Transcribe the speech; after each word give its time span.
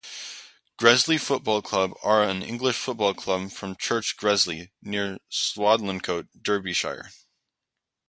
Gresley 0.79 1.19
Football 1.21 1.61
Club 1.61 1.91
are 2.01 2.23
an 2.23 2.41
English 2.41 2.75
football 2.75 3.13
club 3.13 3.51
from 3.51 3.75
Church 3.75 4.17
Gresley, 4.17 4.71
near 4.81 5.19
Swadlincote, 5.31 6.27
Derbyshire. 6.41 7.11